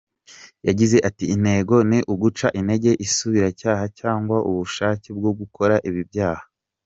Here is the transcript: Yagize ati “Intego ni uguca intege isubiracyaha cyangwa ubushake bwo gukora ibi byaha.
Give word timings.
Yagize 0.67 0.97
ati 1.09 1.25
“Intego 1.35 1.75
ni 1.89 1.99
uguca 2.13 2.47
intege 2.59 2.91
isubiracyaha 3.05 3.83
cyangwa 3.99 4.37
ubushake 4.49 5.09
bwo 5.17 5.31
gukora 5.39 5.75
ibi 5.89 6.03
byaha. 6.09 6.43